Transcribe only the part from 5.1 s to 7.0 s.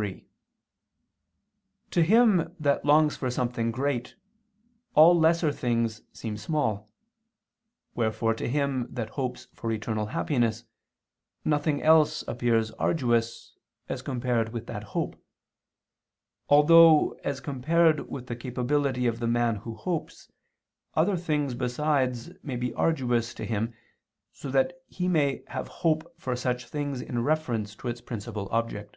lesser things seem small;